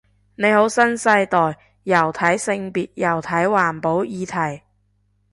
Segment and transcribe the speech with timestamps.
[0.33, 4.63] 你好新世代，又睇性別又睇環保議題